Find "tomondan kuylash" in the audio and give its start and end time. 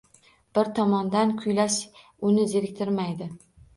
0.79-1.77